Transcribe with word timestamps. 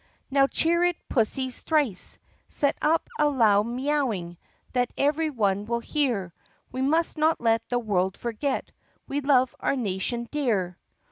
Now 0.31 0.47
cheer 0.47 0.83
it, 0.83 0.97
pussies, 1.09 1.61
thrice! 1.61 2.17
Set 2.49 2.75
up 2.81 3.07
a 3.19 3.29
loud 3.29 3.67
mee 3.67 3.91
owing 3.93 4.37
That 4.73 4.91
every 4.97 5.29
one 5.29 5.65
will 5.67 5.79
hear! 5.79 6.33
We 6.71 6.81
must 6.81 7.19
not 7.19 7.39
let 7.39 7.61
the 7.69 7.77
world 7.77 8.17
forget 8.17 8.71
We 9.07 9.21
love 9.21 9.53
our 9.59 9.75
nation 9.75 10.27
dear! 10.31 10.79